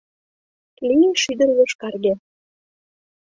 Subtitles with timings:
[0.87, 2.13] Лие шӱдыр йошкарге